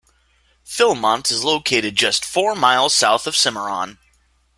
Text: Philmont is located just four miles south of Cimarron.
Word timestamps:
Philmont 0.65 1.29
is 1.29 1.43
located 1.43 1.95
just 1.95 2.25
four 2.25 2.55
miles 2.55 2.91
south 2.91 3.27
of 3.27 3.35
Cimarron. 3.37 3.99